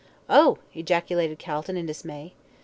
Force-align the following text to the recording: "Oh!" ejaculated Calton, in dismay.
"Oh!" 0.31 0.57
ejaculated 0.73 1.37
Calton, 1.37 1.77
in 1.77 1.85
dismay. 1.85 2.33